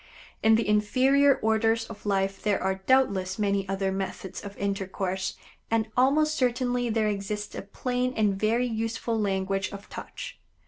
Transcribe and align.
In 0.41 0.55
the 0.55 0.67
inferior 0.67 1.35
orders 1.43 1.85
of 1.85 2.07
life 2.07 2.41
there 2.41 2.59
are 2.59 2.81
doubtless 2.87 3.37
many 3.37 3.69
other 3.69 3.91
methods 3.91 4.41
of 4.43 4.57
intercourse, 4.57 5.35
and 5.69 5.89
almost 5.95 6.33
certainly 6.33 6.89
there 6.89 7.07
exists 7.07 7.53
a 7.53 7.61
plain 7.61 8.11
and 8.17 8.33
very 8.33 8.65
useful 8.65 9.19
language 9.19 9.71
of 9.71 9.87
touch. 9.89 10.39